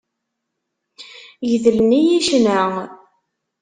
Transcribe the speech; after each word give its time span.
Gedlen-iyi 1.49 2.19
ccna. 2.25 2.59